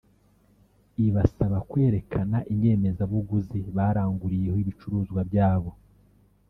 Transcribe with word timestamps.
ibasaba 1.07 1.57
kwerekana 1.69 2.37
inyemezabuguzi 2.53 3.59
baranguriyeho 3.75 4.57
ibicuruzwa 4.63 5.19
bya 5.29 5.51
bo 5.61 5.71